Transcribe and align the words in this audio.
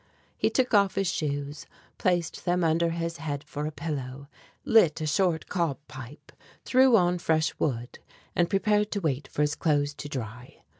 He 0.35 0.49
took 0.49 0.73
off 0.73 0.95
his 0.95 1.05
shoes, 1.13 1.67
placed 1.99 2.43
them 2.43 2.63
under 2.63 2.89
his 2.89 3.17
head 3.17 3.43
for 3.43 3.67
a 3.67 3.71
pillow, 3.71 4.29
lit 4.65 4.99
a 4.99 5.05
short 5.05 5.45
cob 5.47 5.77
pipe, 5.87 6.31
threw 6.65 6.97
on 6.97 7.19
fresh 7.19 7.53
wood, 7.59 7.99
and 8.35 8.49
prepared 8.49 8.89
to 8.93 8.99
wait 9.01 9.27
for 9.27 9.43
his 9.43 9.53
clothes 9.53 9.93
to 9.93 10.09
dry. 10.09 10.63